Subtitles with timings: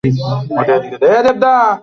[0.51, 0.97] ওটা এদিকে
[1.43, 1.71] দাও।